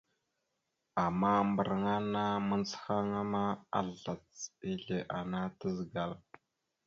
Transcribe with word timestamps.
Ama 1.03 1.29
mbəraŋa 1.49 1.95
mandzəhaŋa 2.47 3.21
ma, 3.31 3.43
azlac 3.79 4.23
ezle 4.69 4.97
ana 5.17 5.39
tazəgal. 5.59 6.13